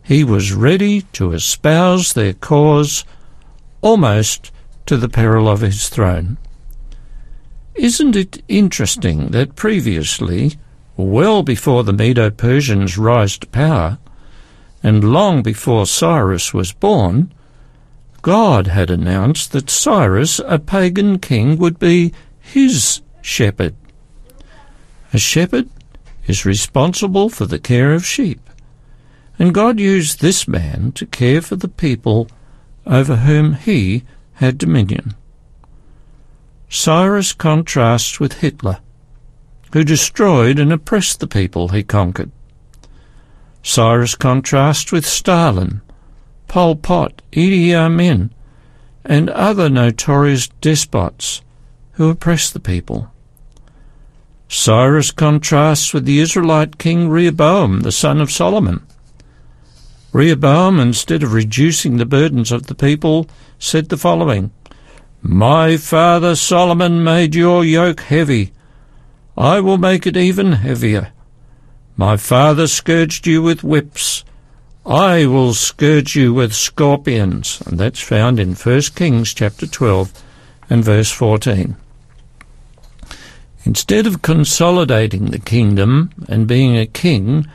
He 0.02 0.24
was 0.24 0.52
ready 0.52 1.02
to 1.12 1.32
espouse 1.32 2.12
their 2.12 2.32
cause 2.32 3.04
almost 3.80 4.50
to 4.86 4.96
the 4.96 5.08
peril 5.08 5.48
of 5.48 5.60
his 5.60 5.88
throne. 5.88 6.38
Isn't 7.74 8.16
it 8.16 8.42
interesting 8.48 9.28
that 9.28 9.56
previously, 9.56 10.58
well 10.96 11.42
before 11.42 11.84
the 11.84 11.92
Medo-Persians' 11.92 12.98
rise 12.98 13.38
to 13.38 13.46
power, 13.46 13.98
and 14.82 15.12
long 15.12 15.42
before 15.42 15.86
Cyrus 15.86 16.52
was 16.52 16.72
born, 16.72 17.32
God 18.20 18.66
had 18.66 18.90
announced 18.90 19.52
that 19.52 19.70
Cyrus, 19.70 20.40
a 20.40 20.58
pagan 20.58 21.18
king, 21.18 21.56
would 21.58 21.78
be 21.78 22.12
his 22.40 23.00
shepherd. 23.20 23.74
A 25.12 25.18
shepherd 25.18 25.68
is 26.26 26.44
responsible 26.44 27.28
for 27.28 27.46
the 27.46 27.58
care 27.58 27.94
of 27.94 28.04
sheep, 28.04 28.40
and 29.42 29.52
God 29.52 29.80
used 29.80 30.20
this 30.20 30.46
man 30.46 30.92
to 30.92 31.04
care 31.04 31.42
for 31.42 31.56
the 31.56 31.66
people 31.66 32.28
over 32.86 33.16
whom 33.16 33.54
he 33.54 34.04
had 34.34 34.56
dominion. 34.56 35.16
Cyrus 36.68 37.32
contrasts 37.32 38.20
with 38.20 38.34
Hitler, 38.34 38.78
who 39.72 39.82
destroyed 39.82 40.60
and 40.60 40.72
oppressed 40.72 41.18
the 41.18 41.26
people 41.26 41.70
he 41.70 41.82
conquered. 41.82 42.30
Cyrus 43.64 44.14
contrasts 44.14 44.92
with 44.92 45.04
Stalin, 45.04 45.80
Pol 46.46 46.76
Pot, 46.76 47.20
Idi 47.32 47.74
Amin, 47.74 48.30
and 49.04 49.28
other 49.28 49.68
notorious 49.68 50.46
despots 50.60 51.42
who 51.94 52.10
oppressed 52.10 52.52
the 52.52 52.60
people. 52.60 53.10
Cyrus 54.48 55.10
contrasts 55.10 55.92
with 55.92 56.04
the 56.04 56.20
Israelite 56.20 56.78
king 56.78 57.08
Rehoboam, 57.08 57.80
the 57.80 57.90
son 57.90 58.20
of 58.20 58.30
Solomon. 58.30 58.86
Rehoboam, 60.12 60.78
instead 60.78 61.22
of 61.22 61.32
reducing 61.32 61.96
the 61.96 62.04
burdens 62.04 62.52
of 62.52 62.66
the 62.66 62.74
people, 62.74 63.26
said 63.58 63.88
the 63.88 63.96
following 63.96 64.50
My 65.22 65.76
father 65.78 66.36
Solomon 66.36 67.02
made 67.02 67.34
your 67.34 67.64
yoke 67.64 68.00
heavy. 68.00 68.52
I 69.36 69.60
will 69.60 69.78
make 69.78 70.06
it 70.06 70.16
even 70.16 70.52
heavier. 70.52 71.12
My 71.96 72.18
father 72.18 72.66
scourged 72.66 73.26
you 73.26 73.42
with 73.42 73.64
whips. 73.64 74.24
I 74.84 75.26
will 75.26 75.54
scourge 75.54 76.14
you 76.16 76.34
with 76.34 76.54
scorpions. 76.54 77.62
And 77.66 77.78
that's 77.78 78.00
found 78.00 78.38
in 78.38 78.54
1 78.54 78.80
Kings 78.94 79.32
chapter 79.32 79.66
12 79.66 80.12
and 80.68 80.84
verse 80.84 81.10
14. 81.10 81.76
Instead 83.64 84.06
of 84.06 84.22
consolidating 84.22 85.26
the 85.26 85.38
kingdom 85.38 86.10
and 86.28 86.46
being 86.46 86.76
a 86.76 86.86
king 86.86 87.46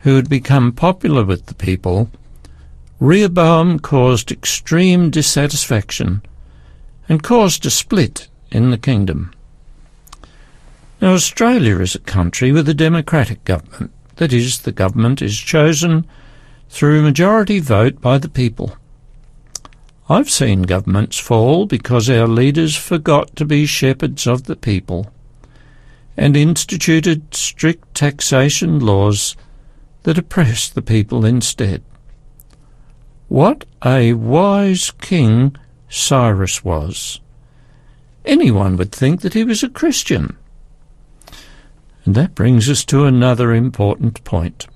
who 0.00 0.16
had 0.16 0.28
become 0.28 0.72
popular 0.72 1.24
with 1.24 1.46
the 1.46 1.54
people, 1.54 2.10
Rehoboam 3.00 3.78
caused 3.78 4.32
extreme 4.32 5.10
dissatisfaction 5.10 6.22
and 7.08 7.22
caused 7.22 7.66
a 7.66 7.70
split 7.70 8.28
in 8.50 8.70
the 8.70 8.78
kingdom. 8.78 9.32
Now, 11.00 11.12
Australia 11.12 11.80
is 11.80 11.94
a 11.94 12.00
country 12.00 12.52
with 12.52 12.68
a 12.68 12.74
democratic 12.74 13.44
government. 13.44 13.92
That 14.16 14.32
is, 14.32 14.60
the 14.60 14.72
government 14.72 15.20
is 15.20 15.36
chosen 15.36 16.06
through 16.70 17.02
majority 17.02 17.58
vote 17.58 18.00
by 18.00 18.18
the 18.18 18.30
people. 18.30 18.76
I've 20.08 20.30
seen 20.30 20.62
governments 20.62 21.18
fall 21.18 21.66
because 21.66 22.08
our 22.08 22.28
leaders 22.28 22.76
forgot 22.76 23.34
to 23.36 23.44
be 23.44 23.66
shepherds 23.66 24.26
of 24.26 24.44
the 24.44 24.56
people 24.56 25.12
and 26.16 26.36
instituted 26.36 27.34
strict 27.34 27.94
taxation 27.94 28.80
laws 28.80 29.36
that 30.06 30.16
oppressed 30.16 30.76
the 30.76 30.82
people 30.82 31.24
instead. 31.24 31.82
What 33.26 33.64
a 33.84 34.12
wise 34.12 34.92
king 35.00 35.56
Cyrus 35.88 36.64
was! 36.64 37.18
Anyone 38.24 38.76
would 38.76 38.92
think 38.92 39.22
that 39.22 39.34
he 39.34 39.42
was 39.42 39.64
a 39.64 39.68
Christian. 39.68 40.36
And 42.04 42.14
that 42.14 42.36
brings 42.36 42.70
us 42.70 42.84
to 42.84 43.04
another 43.04 43.52
important 43.52 44.22
point. 44.22 44.68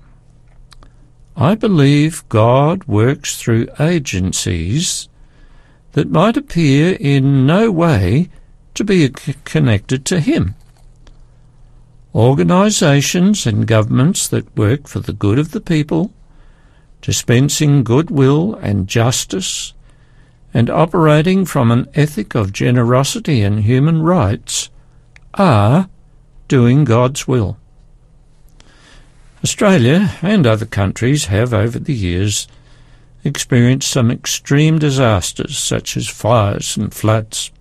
I 1.37 1.55
believe 1.55 2.27
God 2.27 2.83
works 2.83 3.41
through 3.41 3.69
agencies 3.79 5.07
that 5.93 6.11
might 6.11 6.35
appear 6.35 6.97
in 6.99 7.45
no 7.45 7.71
way 7.71 8.27
to 8.73 8.83
be 8.83 9.07
connected 9.45 10.03
to 10.07 10.19
Him. 10.19 10.55
Organisations 12.13 13.47
and 13.47 13.65
governments 13.65 14.27
that 14.27 14.57
work 14.57 14.87
for 14.87 14.99
the 14.99 15.13
good 15.13 15.39
of 15.39 15.51
the 15.51 15.61
people, 15.61 16.11
dispensing 17.01 17.83
goodwill 17.83 18.55
and 18.55 18.87
justice, 18.87 19.73
and 20.53 20.69
operating 20.69 21.45
from 21.45 21.71
an 21.71 21.87
ethic 21.93 22.35
of 22.35 22.51
generosity 22.51 23.41
and 23.41 23.63
human 23.63 24.01
rights, 24.01 24.69
are 25.35 25.89
doing 26.49 26.83
God's 26.83 27.29
will. 27.29 27.57
Australia 29.41 30.11
and 30.21 30.45
other 30.45 30.65
countries 30.65 31.25
have, 31.25 31.53
over 31.53 31.79
the 31.79 31.93
years, 31.93 32.47
experienced 33.23 33.89
some 33.89 34.11
extreme 34.11 34.79
disasters 34.79 35.57
such 35.57 35.95
as 35.95 36.09
fires 36.09 36.75
and 36.75 36.93
floods. 36.93 37.51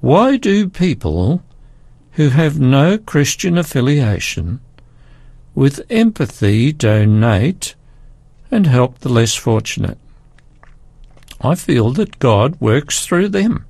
Why 0.00 0.38
do 0.38 0.70
people 0.70 1.42
who 2.12 2.28
have 2.28 2.60
no 2.60 2.98
Christian 2.98 3.56
affiliation 3.56 4.60
with 5.54 5.84
empathy 5.90 6.72
donate 6.72 7.74
and 8.50 8.66
help 8.66 8.98
the 8.98 9.08
less 9.08 9.34
fortunate? 9.34 9.98
I 11.40 11.54
feel 11.54 11.90
that 11.92 12.18
God 12.18 12.60
works 12.60 13.04
through 13.04 13.30
them. 13.30 13.64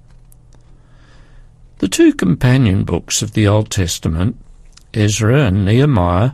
The 1.78 1.88
two 1.88 2.12
companion 2.12 2.84
books 2.84 3.22
of 3.22 3.32
the 3.32 3.48
Old 3.48 3.70
Testament, 3.70 4.36
Ezra 4.94 5.46
and 5.46 5.64
Nehemiah, 5.64 6.32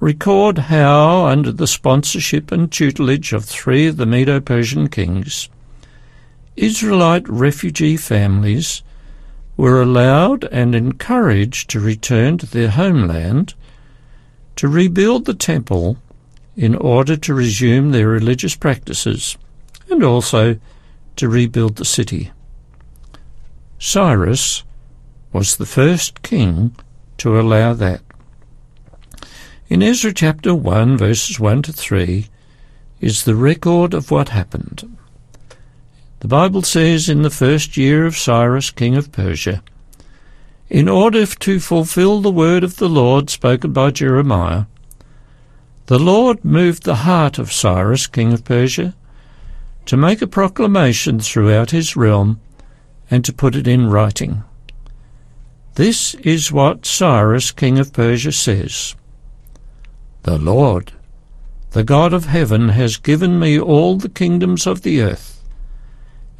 record 0.00 0.58
how, 0.58 1.26
under 1.26 1.52
the 1.52 1.66
sponsorship 1.66 2.50
and 2.50 2.70
tutelage 2.70 3.32
of 3.32 3.44
three 3.44 3.86
of 3.86 3.96
the 3.96 4.06
Medo 4.06 4.40
Persian 4.40 4.88
kings, 4.88 5.48
Israelite 6.56 7.28
refugee 7.28 7.96
families 7.96 8.82
were 9.58 9.82
allowed 9.82 10.44
and 10.44 10.72
encouraged 10.72 11.68
to 11.68 11.80
return 11.80 12.38
to 12.38 12.46
their 12.46 12.70
homeland 12.70 13.52
to 14.54 14.68
rebuild 14.68 15.24
the 15.24 15.34
temple 15.34 15.98
in 16.56 16.76
order 16.76 17.16
to 17.16 17.34
resume 17.34 17.90
their 17.90 18.08
religious 18.08 18.54
practices 18.54 19.36
and 19.90 20.02
also 20.02 20.56
to 21.16 21.28
rebuild 21.28 21.76
the 21.76 21.84
city. 21.84 22.30
Cyrus 23.80 24.62
was 25.32 25.56
the 25.56 25.66
first 25.66 26.22
king 26.22 26.74
to 27.18 27.38
allow 27.38 27.72
that. 27.74 28.00
In 29.68 29.82
Ezra 29.82 30.12
chapter 30.12 30.54
1, 30.54 30.96
verses 30.96 31.40
1 31.40 31.62
to 31.62 31.72
3, 31.72 32.26
is 33.00 33.24
the 33.24 33.34
record 33.34 33.92
of 33.92 34.10
what 34.10 34.28
happened. 34.28 34.97
The 36.20 36.28
Bible 36.28 36.62
says 36.62 37.08
in 37.08 37.22
the 37.22 37.30
first 37.30 37.76
year 37.76 38.04
of 38.04 38.16
Cyrus, 38.16 38.70
king 38.70 38.96
of 38.96 39.12
Persia, 39.12 39.62
in 40.68 40.88
order 40.88 41.24
to 41.24 41.60
fulfill 41.60 42.20
the 42.20 42.30
word 42.30 42.64
of 42.64 42.76
the 42.76 42.88
Lord 42.88 43.30
spoken 43.30 43.72
by 43.72 43.92
Jeremiah, 43.92 44.64
the 45.86 45.98
Lord 45.98 46.44
moved 46.44 46.82
the 46.82 47.06
heart 47.06 47.38
of 47.38 47.52
Cyrus, 47.52 48.06
king 48.06 48.32
of 48.32 48.44
Persia, 48.44 48.94
to 49.86 49.96
make 49.96 50.20
a 50.20 50.26
proclamation 50.26 51.20
throughout 51.20 51.70
his 51.70 51.96
realm 51.96 52.40
and 53.10 53.24
to 53.24 53.32
put 53.32 53.54
it 53.54 53.66
in 53.66 53.88
writing. 53.88 54.42
This 55.76 56.14
is 56.16 56.52
what 56.52 56.84
Cyrus, 56.84 57.52
king 57.52 57.78
of 57.78 57.92
Persia, 57.92 58.32
says. 58.32 58.96
The 60.24 60.36
Lord, 60.36 60.92
the 61.70 61.84
God 61.84 62.12
of 62.12 62.26
heaven, 62.26 62.70
has 62.70 62.96
given 62.96 63.38
me 63.38 63.58
all 63.58 63.96
the 63.96 64.08
kingdoms 64.08 64.66
of 64.66 64.82
the 64.82 65.00
earth, 65.00 65.37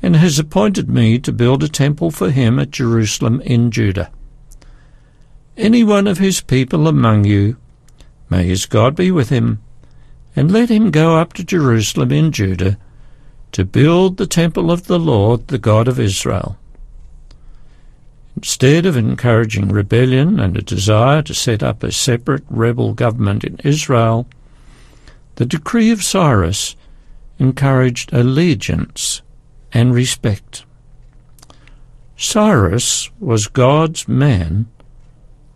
and 0.03 0.17
has 0.17 0.39
appointed 0.39 0.89
me 0.89 1.19
to 1.19 1.33
build 1.33 1.63
a 1.63 1.69
temple 1.69 2.11
for 2.11 2.31
him 2.31 2.59
at 2.59 2.71
Jerusalem 2.71 3.41
in 3.43 3.71
Judah. 3.71 4.11
Any 5.57 5.83
one 5.83 6.07
of 6.07 6.19
his 6.19 6.41
people 6.41 6.87
among 6.87 7.25
you, 7.25 7.57
may 8.31 8.45
his 8.45 8.67
God 8.67 8.95
be 8.95 9.11
with 9.11 9.29
him, 9.29 9.61
and 10.37 10.53
let 10.53 10.69
him 10.69 10.93
go 10.93 11.17
up 11.17 11.33
to 11.33 11.45
Jerusalem 11.45 12.13
in 12.13 12.31
Judah 12.31 12.79
to 13.51 13.65
build 13.65 14.17
the 14.17 14.27
temple 14.27 14.71
of 14.71 14.87
the 14.87 14.99
Lord, 14.99 15.49
the 15.49 15.59
God 15.59 15.89
of 15.89 15.99
Israel. 15.99 16.57
Instead 18.37 18.87
of 18.87 18.97
encouraging 18.97 19.69
rebellion 19.69 20.39
and 20.39 20.57
a 20.57 20.63
desire 20.63 21.23
to 21.23 21.35
set 21.35 21.61
up 21.61 21.83
a 21.83 21.91
separate 21.91 22.45
rebel 22.49 22.95
government 22.95 23.43
in 23.43 23.59
Israel, 23.65 24.29
the 25.35 25.47
decree 25.47 25.91
of 25.91 26.05
Cyrus 26.05 26.77
encouraged 27.41 28.13
allegiance 28.13 29.23
and 29.73 29.95
respect. 29.95 30.65
Cyrus 32.17 33.11
was 33.21 33.47
God's 33.47 34.09
man, 34.09 34.67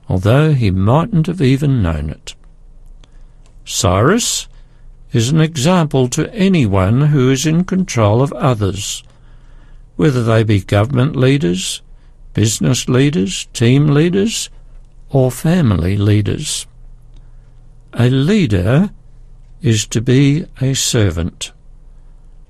although 0.08 0.52
he 0.52 0.70
mightn't 0.70 1.26
have 1.26 1.40
even 1.40 1.82
known 1.82 2.10
it. 2.10 2.34
Cyrus 3.64 4.48
is 5.12 5.30
an 5.30 5.40
example 5.40 6.08
to 6.08 6.32
anyone 6.34 7.02
who 7.08 7.30
is 7.30 7.46
in 7.46 7.64
control 7.64 8.22
of 8.22 8.32
others, 8.32 9.02
whether 9.96 10.22
they 10.22 10.42
be 10.42 10.60
government 10.60 11.16
leaders, 11.16 11.82
business 12.32 12.88
leaders, 12.88 13.46
team 13.52 13.88
leaders, 13.88 14.48
or 15.10 15.30
family 15.30 15.96
leaders. 15.96 16.66
A 17.92 18.08
leader 18.08 18.90
is 19.60 19.86
to 19.88 20.00
be 20.00 20.46
a 20.60 20.74
servant, 20.74 21.52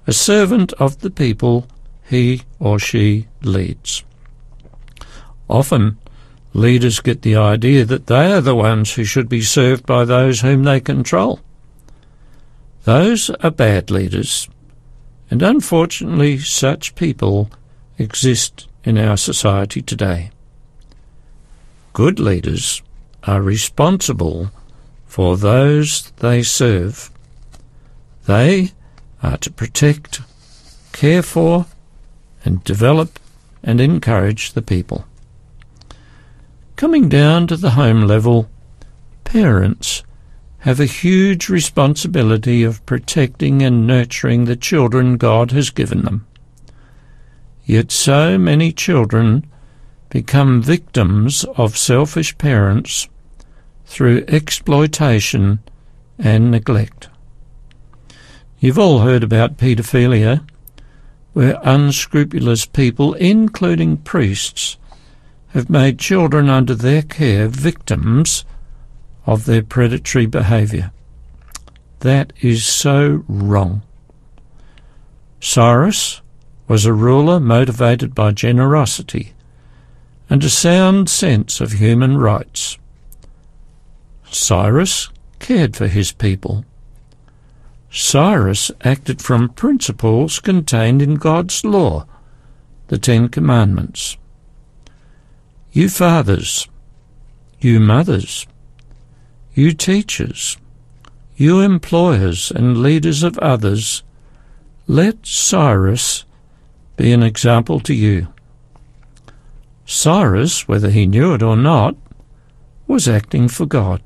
a 0.07 0.13
servant 0.13 0.73
of 0.75 1.01
the 1.01 1.11
people 1.11 1.67
he 2.09 2.43
or 2.59 2.79
she 2.79 3.29
leads. 3.43 4.05
Often, 5.49 5.99
leaders 6.53 7.01
get 7.01 7.23
the 7.23 7.37
idea 7.37 7.85
that 7.85 8.07
they 8.07 8.33
are 8.33 8.41
the 8.41 8.55
ones 8.55 8.95
who 8.95 9.05
should 9.05 9.29
be 9.29 9.43
served 9.43 9.87
by 9.87 10.05
those 10.05 10.41
whom 10.41 10.65
they 10.65 10.81
control. 10.81 11.41
Those 12.85 13.31
are 13.31 13.51
bad 13.51 13.91
leaders, 13.91 14.49
and 15.31 15.43
unfortunately 15.43 16.39
such 16.39 16.95
people 16.95 17.51
exist 17.97 18.67
in 18.85 18.99
our 18.99 19.17
society 19.17 19.81
today. 19.81 20.31
Good 21.93 22.19
leaders 22.19 22.83
are 23.25 23.41
responsible 23.41 24.51
for 25.07 25.37
those 25.37 26.11
they 26.17 26.43
serve. 26.43 27.11
They 28.27 28.73
are 29.23 29.37
to 29.39 29.51
protect, 29.51 30.21
care 30.93 31.23
for, 31.23 31.67
and 32.45 32.63
develop 32.65 33.19
and 33.63 33.81
encourage 33.81 34.53
the 34.53 34.63
people. 34.63 35.07
Coming 36.77 37.09
down 37.09 37.47
to 37.47 37.57
the 37.57 37.71
home 37.71 38.03
level, 38.03 38.49
parents 39.25 40.03
have 40.59 40.81
a 40.81 40.87
huge 40.87 41.49
responsibility 41.49 42.63
of 42.63 42.85
protecting 42.87 43.63
and 43.63 43.87
nurturing 43.87 44.45
the 44.45 44.57
children 44.57 45.17
God 45.17 45.51
has 45.53 45.71
given 45.71 46.03
them. 46.03 46.27
Yet 47.65 47.93
so 47.93 48.39
many 48.39 48.73
children 48.73 49.47
become 50.09 50.63
victims 50.63 51.45
of 51.57 51.79
selfish 51.79 52.37
parents 52.39 53.09
through 53.87 54.25
exploitation 54.29 55.61
and 56.19 56.51
neglect. 56.51 57.09
You've 58.63 58.79
all 58.79 59.01
heard 59.01 59.25
about 59.25 59.57
paedophilia, 59.57 60.47
where 61.33 61.59
unscrupulous 61.65 62.65
people, 62.65 63.15
including 63.15 63.97
priests, 63.97 64.77
have 65.49 65.69
made 65.69 65.99
children 65.99 66.49
under 66.49 66.77
their 66.77 67.03
care 67.03 67.49
victims 67.49 68.45
of 69.27 69.47
their 69.47 69.65
predatory 69.65 70.27
behaviour. 70.27 70.93
That 72.01 72.33
is 72.41 72.65
so 72.65 73.25
wrong. 73.27 73.83
Cyrus 75.41 76.21
was 76.69 76.87
a 76.87 76.93
ruler 76.93 77.41
motivated 77.41 78.15
by 78.15 78.31
generosity 78.31 79.33
and 80.31 80.45
a 80.45 80.49
sound 80.49 81.11
sense 81.11 81.61
of 81.61 81.73
human 81.73 82.17
rights. 82.17 82.79
Cyrus 84.31 85.09
cared 85.41 85.75
for 85.75 85.89
his 85.89 86.13
people. 86.13 86.65
Cyrus 87.95 88.71
acted 88.81 89.21
from 89.21 89.51
principles 89.51 90.41
contained 90.41 91.03
in 91.03 91.17
God's 91.17 91.63
law, 91.63 92.07
the 92.89 92.97
Ten 92.97 93.29
Commandments. 93.29 94.17
You 95.73 95.91
fathers, 95.91 96.67
you 97.61 97.81
mothers, 97.81 98.47
you 99.53 99.75
teachers, 99.75 100.57
you 101.37 101.61
employers 101.61 102.51
and 102.51 102.79
leaders 102.79 103.23
of 103.23 103.39
others, 103.41 104.03
let 104.87 105.27
Cyrus 105.27 106.25
be 106.97 107.13
an 107.13 107.23
example 107.23 107.79
to 107.81 107.93
you. 107.93 108.29
Cyrus, 109.85 110.67
whether 110.67 110.89
he 110.89 111.05
knew 111.05 111.35
it 111.35 111.43
or 111.43 111.57
not, 111.57 111.95
was 112.87 113.07
acting 113.07 113.49
for 113.49 113.67
God. 113.67 114.01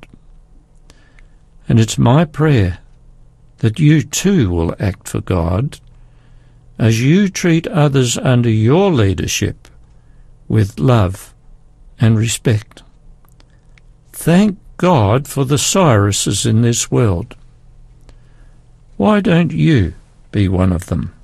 And 1.69 1.79
it's 1.79 1.97
my 1.97 2.25
prayer 2.25 2.79
that 3.59 3.79
you 3.79 4.01
too 4.01 4.49
will 4.49 4.75
act 4.79 5.07
for 5.07 5.21
God 5.21 5.79
as 6.77 7.01
you 7.01 7.27
treat 7.27 7.67
others 7.67 8.17
under 8.17 8.49
your 8.49 8.91
leadership 8.91 9.67
with 10.47 10.79
love 10.79 11.33
and 11.99 12.17
respect. 12.17 12.83
Thank 14.11 14.59
God 14.77 15.27
for 15.27 15.43
the 15.43 15.55
Cyruses 15.55 16.45
in 16.45 16.61
this 16.61 16.91
world. 16.91 17.35
Why 18.97 19.19
don't 19.19 19.51
you 19.51 19.93
be 20.31 20.47
one 20.47 20.71
of 20.71 20.87
them? 20.87 21.16